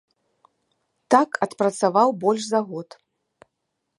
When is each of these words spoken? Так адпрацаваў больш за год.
Так 1.15 1.29
адпрацаваў 1.47 2.09
больш 2.25 2.43
за 2.53 2.59
год. 2.73 2.89